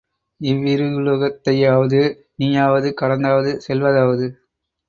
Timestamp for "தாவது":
3.91-4.27